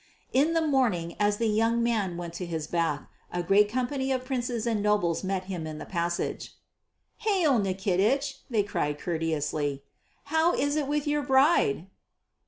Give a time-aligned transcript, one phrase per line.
[0.33, 4.25] In the morning, as the young man went to his bath, a great company of
[4.25, 6.55] princes and nobles met him in the passage:
[7.19, 9.83] "Hail, Nikitich," they cried courteously.
[10.23, 11.85] "How is it with your bride?"